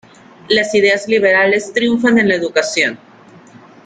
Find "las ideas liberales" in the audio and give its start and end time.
0.49-1.73